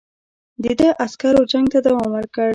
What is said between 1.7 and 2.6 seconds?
ته دوام ورکړ.